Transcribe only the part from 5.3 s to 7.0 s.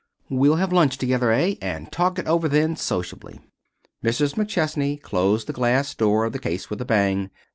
the glass door of the case with a